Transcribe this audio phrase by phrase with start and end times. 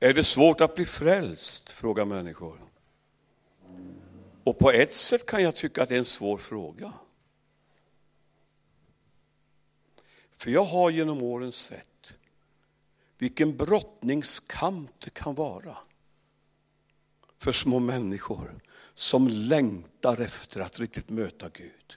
[0.00, 1.70] Är det svårt att bli frälst?
[1.70, 2.60] frågar människor.
[4.44, 6.92] Och på ett sätt kan jag tycka att det är en svår fråga.
[10.32, 12.14] För jag har genom åren sett
[13.18, 15.76] vilken brottningskamp det kan vara
[17.38, 18.60] för små människor
[18.94, 21.96] som längtar efter att riktigt möta Gud.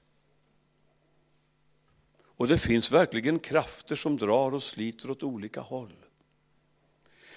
[2.24, 6.06] Och det finns verkligen krafter som drar och sliter åt olika håll.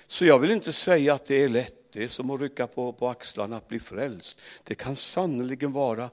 [0.07, 2.93] Så jag vill inte säga att det är lätt, det är som att rycka på,
[2.93, 4.41] på axlarna att bli frälst.
[4.65, 6.11] Det kan sannerligen vara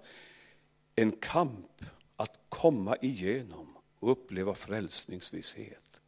[0.95, 1.81] en kamp
[2.15, 6.01] att komma igenom och uppleva frälsningsvisshet.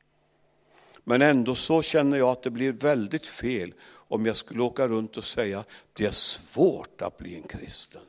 [1.04, 5.18] Men ändå så känner jag att det blir väldigt fel om jag skulle åka runt
[5.18, 8.02] och säga att det är svårt att bli en kristen.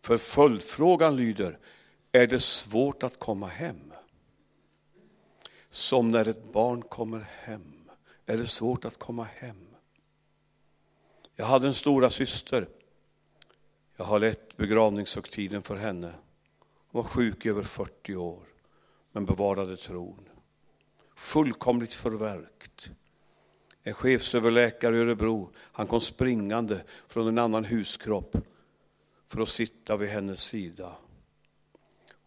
[0.00, 1.58] För följdfrågan lyder,
[2.12, 3.92] är det svårt att komma hem?
[5.70, 7.79] Som när ett barn kommer hem.
[8.30, 9.66] Är det svårt att komma hem?
[11.36, 12.68] Jag hade en stora syster.
[13.96, 16.14] Jag har lett begravningshögtiden för henne.
[16.90, 18.42] Hon var sjuk i över 40 år,
[19.12, 20.28] men bevarade tron.
[21.16, 22.90] Fullkomligt förverkt.
[23.82, 28.36] En chefsöverläkare i Örebro, han kom springande från en annan huskropp
[29.26, 30.92] för att sitta vid hennes sida.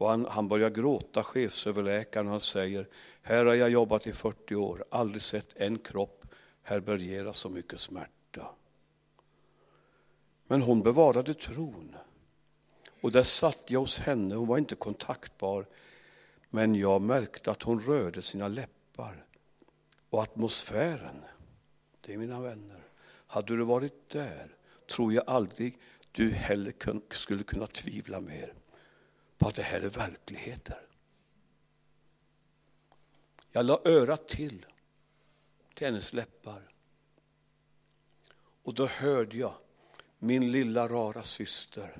[0.04, 2.88] Och han, han börjar gråta, chefsöverläkaren, och han säger,
[3.22, 6.26] här har jag jobbat i 40 år, aldrig sett en kropp
[6.64, 8.50] härbärgera så mycket smärta.
[10.48, 11.96] Men hon bevarade tron.
[13.02, 15.66] Och där satt jag hos henne, hon var inte kontaktbar,
[16.50, 19.26] men jag märkte att hon rörde sina läppar.
[20.10, 21.24] Och atmosfären,
[22.02, 22.84] det är mina vänner,
[23.28, 24.56] hade du varit där
[24.92, 25.80] tror jag aldrig
[26.12, 26.74] du heller
[27.14, 28.54] skulle kunna tvivla mer
[29.44, 30.82] på att det här är verkligheter.
[33.52, 34.66] Jag la örat till,
[35.74, 36.62] till hennes läppar.
[38.64, 39.54] Och då hörde jag
[40.20, 41.98] min lilla rara syster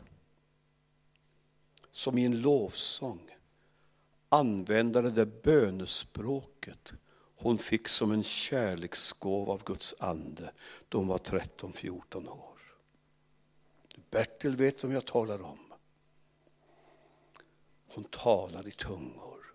[1.92, 3.36] som i en lovsång
[4.30, 6.94] använda det där bönespråket
[7.36, 10.52] hon fick som en kärleksgåva av Guds ande
[10.90, 12.60] då hon var 13-14 år.
[14.10, 15.73] Bertil vet vem jag talar om.
[17.96, 19.54] Hon talar i tungor.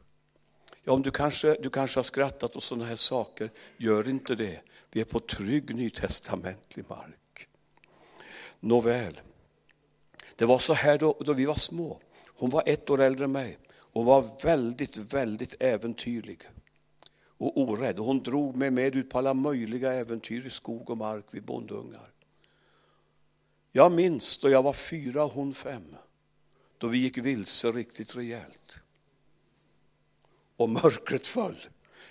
[0.85, 4.61] Ja, om du kanske, du kanske har skrattat åt sådana här saker, gör inte det.
[4.91, 7.49] Vi är på trygg nytestamentlig mark.
[8.61, 9.21] Nåväl,
[10.37, 12.01] det var så här då, då vi var små.
[12.27, 13.59] Hon var ett år äldre än mig.
[13.93, 16.43] Hon var väldigt, väldigt äventyrlig
[17.39, 17.99] och orädd.
[17.99, 22.13] Hon drog mig med ut på alla möjliga äventyr i skog och mark vid bondungar.
[23.73, 25.97] Jag minns då jag var fyra och hon fem,
[26.79, 28.79] då vi gick vilse riktigt rejält.
[30.57, 31.57] Och mörkret föll.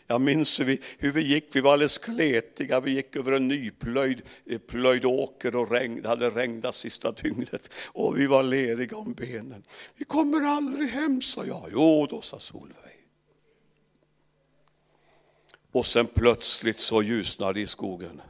[0.07, 3.47] Jag minns hur vi, hur vi gick, vi var alldeles kletiga, vi gick över en
[3.47, 8.97] nyplöjd eh, plöjd åker och regn, det hade regnat sista dygnet och vi var leriga
[8.97, 9.63] om benen.
[9.95, 11.69] Vi kommer aldrig hem, sa jag.
[11.72, 13.07] Jo då, sa Solveig.
[15.72, 18.22] Och sen plötsligt så ljusnar det i skogen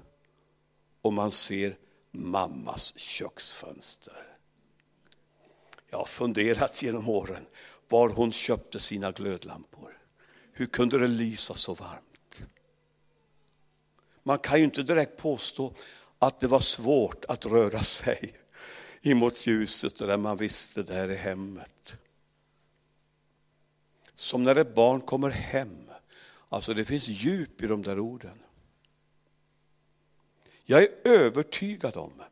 [1.02, 1.76] och man ser
[2.12, 4.37] mammas köksfönster.
[5.90, 7.46] Jag har funderat genom åren
[7.90, 9.98] var hon köpte sina glödlampor.
[10.52, 12.46] Hur kunde det lysa så varmt?
[14.24, 15.74] Man kan ju inte direkt påstå
[16.20, 18.34] att det var svårt att röra sig
[19.02, 21.98] emot ljuset där man visste där i hemmet.
[24.16, 25.90] Som när ett barn kommer hem.
[26.50, 28.40] Alltså det finns djup i de där orden.
[30.66, 32.24] Jag är övertygad om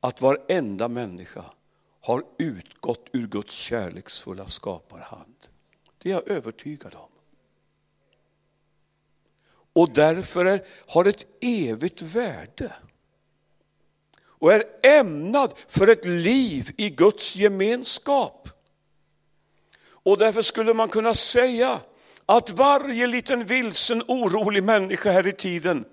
[0.00, 1.44] att varenda människa
[2.04, 5.36] har utgått ur Guds kärleksfulla skaparhand.
[5.98, 7.08] Det är jag övertygad om.
[9.72, 12.72] Och därför är, har ett evigt värde.
[14.16, 18.48] Och är ämnad för ett liv i Guds gemenskap.
[19.86, 21.80] Och därför skulle man kunna säga
[22.26, 25.84] att varje liten vilsen orolig människa här i tiden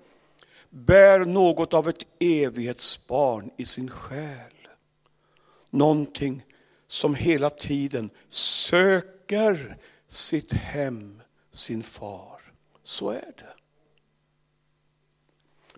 [0.70, 4.61] bär något av ett evighetsbarn i sin själ.
[5.74, 6.44] Någonting
[6.86, 12.40] som hela tiden söker sitt hem, sin far.
[12.82, 13.54] Så är det.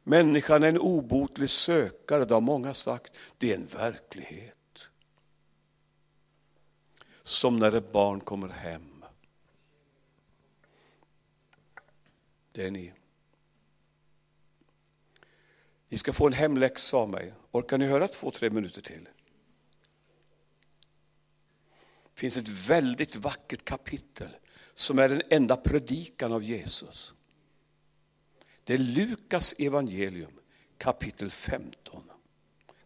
[0.02, 3.16] Människan är en obotlig sökare, det har många sagt.
[3.38, 4.88] Det är en verklighet.
[7.22, 9.04] Som när ett barn kommer hem.
[12.52, 12.92] Det är ni.
[15.88, 17.34] Ni ska få en hemläxa av mig.
[17.50, 19.08] Orkar ni höra två, tre minuter till?
[22.14, 24.28] Det finns ett väldigt vackert kapitel
[24.74, 27.12] som är den enda predikan av Jesus.
[28.64, 30.32] Det är Lukas evangelium
[30.78, 32.02] kapitel 15.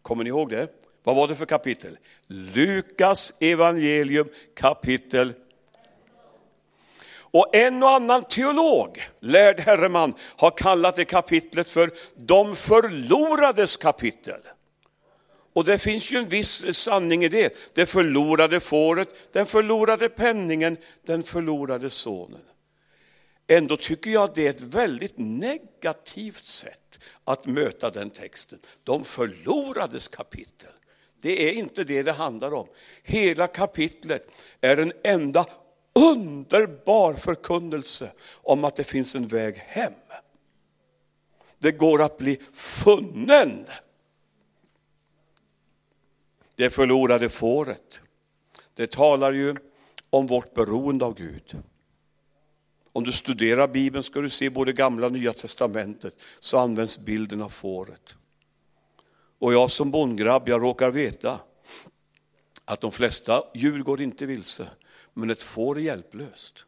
[0.01, 0.67] Kommer ni ihåg det?
[1.03, 1.97] Vad var det för kapitel?
[2.27, 5.33] Lukas evangelium kapitel
[7.31, 14.41] och en och annan teolog, lärd herreman, har kallat det kapitlet för de förlorades kapitel.
[15.59, 17.55] Och det finns ju en viss sanning i det.
[17.73, 22.41] Det förlorade fåret, den förlorade penningen, den förlorade sonen.
[23.47, 28.59] Ändå tycker jag att det är ett väldigt negativt sätt att möta den texten.
[28.83, 30.71] De förlorades kapitel.
[31.21, 32.67] Det är inte det det handlar om.
[33.03, 34.27] Hela kapitlet
[34.61, 35.45] är en enda
[35.95, 39.93] underbar förkunnelse om att det finns en väg hem.
[41.57, 43.65] Det går att bli funnen.
[46.59, 48.01] Det förlorade fåret.
[48.73, 49.55] Det talar ju
[50.09, 51.57] om vårt beroende av Gud.
[52.93, 57.41] Om du studerar Bibeln ska du se både gamla och nya testamentet så används bilden
[57.41, 58.15] av fåret.
[59.39, 61.39] Och jag som bondgrabb, jag råkar veta
[62.65, 64.69] att de flesta djur går inte vilse,
[65.13, 66.65] men ett får är hjälplöst.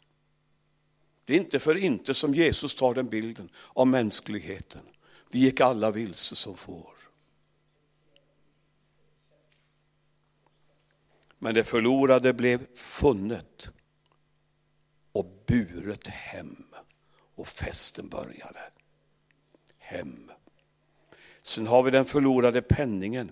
[1.25, 4.81] Det är inte för inte som Jesus tar den bilden av mänskligheten.
[5.31, 7.00] Vi gick alla vilse som får.
[11.43, 13.69] Men det förlorade blev funnet
[15.11, 16.65] och buret hem
[17.35, 18.71] och festen började.
[19.77, 20.31] Hem.
[21.41, 23.31] Sen har vi den förlorade penningen.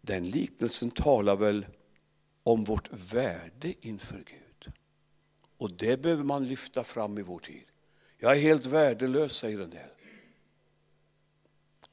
[0.00, 1.66] Den liknelsen talar väl
[2.42, 4.72] om vårt värde inför Gud.
[5.56, 7.64] Och det behöver man lyfta fram i vår tid.
[8.18, 9.90] Jag är helt värdelös, säger en del.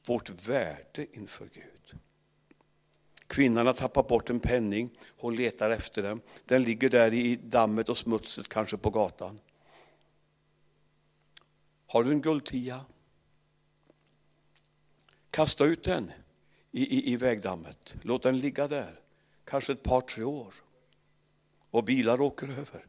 [0.06, 2.00] Vårt värde inför Gud.
[3.28, 6.20] Kvinnan har tappat bort en penning, hon letar efter den.
[6.44, 9.40] Den ligger där i dammet och smutset, kanske på gatan.
[11.86, 12.84] Har du en guldtia?
[15.30, 16.12] Kasta ut den
[16.70, 19.00] i, i, i vägdammet, låt den ligga där
[19.48, 20.54] kanske ett par, tre år.
[21.70, 22.86] Och bilar åker över.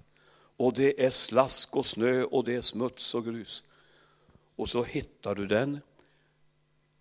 [0.58, 3.64] Och det är slask och snö och det är smuts och grus.
[4.56, 5.80] Och så hittar du den.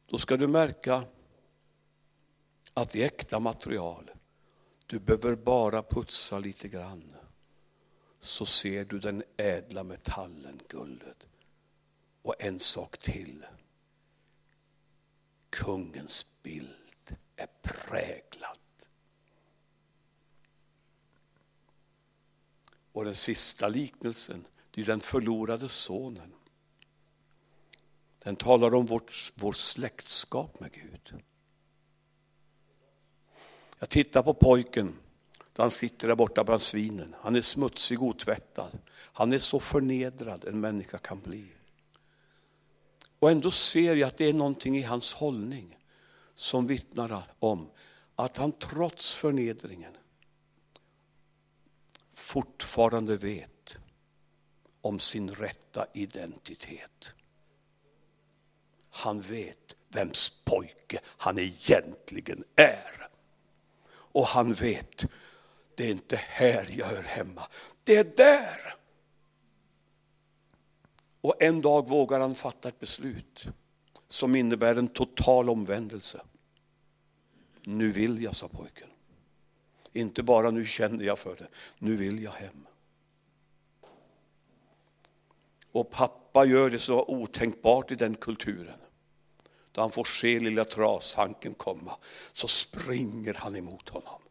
[0.06, 1.04] Då ska du märka
[2.74, 4.10] att det är äkta material.
[4.86, 7.14] Du behöver bara putsa lite grann.
[8.20, 11.26] Så ser du den ädla metallen, guldet.
[12.22, 13.46] Och en sak till.
[15.50, 18.58] Kungens bild är präglad
[22.98, 26.34] Och den sista liknelsen, det är den förlorade sonen.
[28.18, 31.22] Den talar om vårt, vårt släktskap med Gud.
[33.78, 34.96] Jag tittar på pojken,
[35.52, 37.14] där han sitter där borta bland svinen.
[37.20, 38.78] Han är smutsig, otvättad.
[38.94, 41.46] Han är så förnedrad en människa kan bli.
[43.18, 45.78] Och ändå ser jag att det är någonting i hans hållning
[46.34, 47.70] som vittnar om
[48.16, 49.92] att han trots förnedringen
[52.10, 53.78] fortfarande vet
[54.80, 57.12] om sin rätta identitet.
[58.90, 63.08] Han vet vems pojke han egentligen är.
[64.18, 65.06] Och han vet,
[65.74, 67.42] det är inte här jag hör hemma,
[67.84, 68.74] det är där.
[71.20, 73.46] Och en dag vågar han fatta ett beslut
[74.08, 76.20] som innebär en total omvändelse.
[77.62, 78.88] Nu vill jag, sa pojken.
[79.92, 81.48] Inte bara nu känner jag för det,
[81.78, 82.66] nu vill jag hem.
[85.72, 88.78] Och pappa gör det så otänkbart i den kulturen.
[89.78, 91.96] Då han får se lilla trashanken komma
[92.32, 94.22] så springer han emot honom.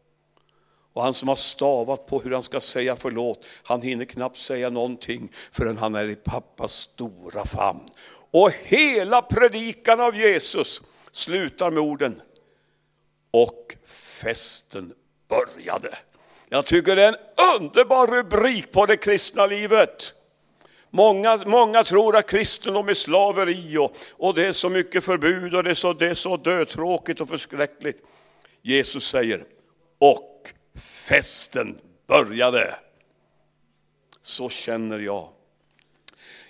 [0.92, 4.70] Och han som har stavat på hur han ska säga förlåt, han hinner knappt säga
[4.70, 7.88] någonting förrän han är i pappas stora famn.
[8.30, 12.22] Och hela predikan av Jesus slutar med orden
[13.30, 14.94] och festen
[15.28, 15.98] började.
[16.48, 20.14] Jag tycker det är en underbar rubrik på det kristna livet.
[20.90, 25.64] Många, många tror att kristendom är slaveri och, och det är så mycket förbud och
[25.64, 28.02] det är så, det är så dötråkigt och förskräckligt.
[28.62, 29.44] Jesus säger,
[29.98, 30.52] och
[31.08, 32.74] festen började.
[34.22, 35.28] Så känner jag.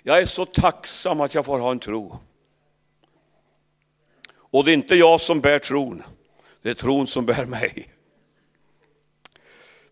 [0.03, 2.19] Jag är så tacksam att jag får ha en tro.
[4.51, 6.03] Och det är inte jag som bär tron,
[6.61, 7.89] det är tron som bär mig.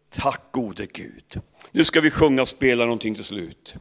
[0.09, 1.41] Tack gode Gud.
[1.71, 3.75] Nu ska vi sjunga och spela någonting till slut.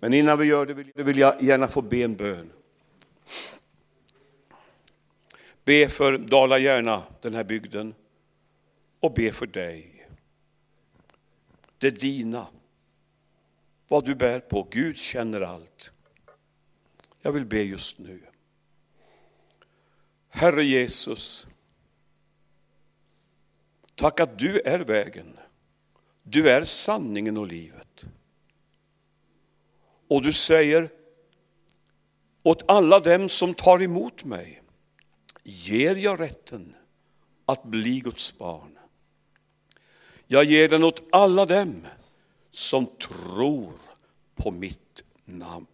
[0.00, 2.52] Men innan vi gör det vill jag gärna få be en bön.
[5.64, 7.94] Be för Dala-Järna, den här bygden,
[9.00, 10.08] och be för dig.
[11.78, 12.46] Det är dina.
[13.88, 14.68] vad du bär på.
[14.70, 15.90] Gud känner allt.
[17.22, 18.20] Jag vill be just nu.
[20.28, 21.46] Herre Jesus,
[23.94, 25.38] tack att du är vägen.
[26.22, 28.04] Du är sanningen och livet.
[30.14, 30.90] Och du säger
[32.42, 34.62] åt alla dem som tar emot mig
[35.42, 36.74] ger jag rätten
[37.46, 38.78] att bli Guds barn.
[40.26, 41.86] Jag ger den åt alla dem
[42.50, 43.72] som tror
[44.34, 45.66] på mitt namn.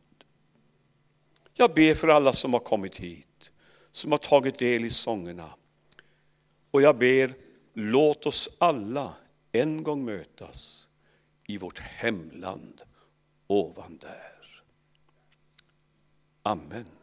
[1.54, 3.52] Jag ber för alla som har kommit hit,
[3.92, 5.50] som har tagit del i sångerna.
[6.70, 7.34] Och jag ber,
[7.74, 9.14] låt oss alla
[9.52, 10.88] en gång mötas
[11.46, 12.82] i vårt hemland
[13.50, 14.62] ovan där.
[16.42, 16.99] Amen.